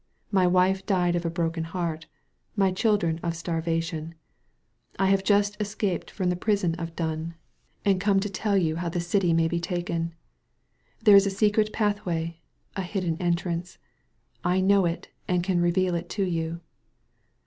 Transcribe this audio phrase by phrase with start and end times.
[0.31, 2.07] My wife died of a broken heart,
[2.55, 4.15] my children of starvation.
[4.97, 7.35] I have just escaped from the prison of Dun,
[7.85, 9.59] and come 88 THE VALLEY OF VISION to tell you how the city may be
[9.59, 10.15] taken.
[11.03, 12.39] There is a secret pathway,
[12.75, 13.77] a hidden entrance.
[14.43, 16.61] I know it and can reveal it to you.''